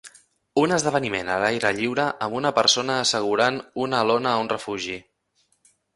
Un 0.61 0.71
esdeveniment 0.77 1.27
a 1.33 1.35
l'aire 1.43 1.71
lliure 1.81 2.05
amb 2.27 2.37
una 2.39 2.53
persona 2.61 2.95
assegurant 3.03 3.61
una 3.85 4.01
lona 4.13 4.33
a 4.35 4.45
un 4.47 4.51
refugi. 4.55 4.97